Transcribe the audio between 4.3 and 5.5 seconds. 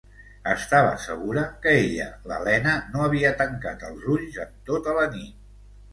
en tota la nit.